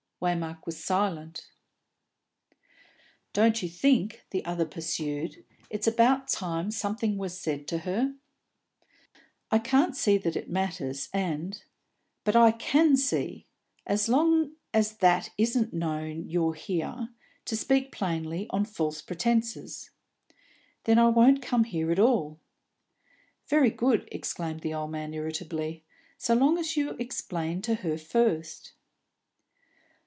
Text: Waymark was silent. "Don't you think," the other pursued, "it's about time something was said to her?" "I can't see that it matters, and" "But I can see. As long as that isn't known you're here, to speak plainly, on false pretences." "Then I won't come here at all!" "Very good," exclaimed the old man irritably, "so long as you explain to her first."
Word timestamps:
Waymark 0.23 0.67
was 0.67 0.83
silent. 0.83 1.49
"Don't 3.33 3.63
you 3.63 3.67
think," 3.67 4.23
the 4.29 4.45
other 4.45 4.65
pursued, 4.67 5.43
"it's 5.71 5.87
about 5.87 6.27
time 6.27 6.69
something 6.69 7.17
was 7.17 7.39
said 7.41 7.67
to 7.69 7.79
her?" 7.79 8.13
"I 9.49 9.57
can't 9.57 9.97
see 9.97 10.19
that 10.19 10.35
it 10.35 10.47
matters, 10.47 11.09
and" 11.11 11.63
"But 12.23 12.35
I 12.35 12.51
can 12.51 12.97
see. 12.97 13.47
As 13.87 14.07
long 14.07 14.51
as 14.75 14.97
that 14.97 15.31
isn't 15.39 15.73
known 15.73 16.29
you're 16.29 16.53
here, 16.53 17.09
to 17.45 17.55
speak 17.57 17.91
plainly, 17.91 18.45
on 18.51 18.63
false 18.63 19.01
pretences." 19.01 19.89
"Then 20.83 20.99
I 20.99 21.07
won't 21.07 21.41
come 21.41 21.63
here 21.63 21.91
at 21.91 21.97
all!" 21.97 22.39
"Very 23.47 23.71
good," 23.71 24.07
exclaimed 24.11 24.59
the 24.59 24.75
old 24.75 24.91
man 24.91 25.15
irritably, 25.15 25.83
"so 26.19 26.35
long 26.35 26.59
as 26.59 26.77
you 26.77 26.91
explain 26.99 27.63
to 27.63 27.73
her 27.81 27.97
first." 27.97 28.73